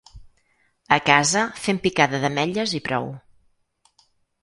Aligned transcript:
A 0.97 0.99
casa, 1.09 1.45
fem 1.67 1.81
picada 1.85 2.23
d’ametlles 2.25 2.77
i 2.81 2.85
prou. 2.91 3.11